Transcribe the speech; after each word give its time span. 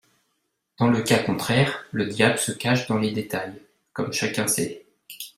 Dans 0.79 0.87
le 0.89 1.03
cas 1.03 1.19
contraire, 1.21 1.85
le 1.91 2.07
diable 2.07 2.39
se 2.39 2.51
cache 2.51 2.87
dans 2.87 2.97
les 2.97 3.11
détails, 3.11 3.61
comme 3.93 4.11
chacun 4.11 4.47
sait. 4.47 4.83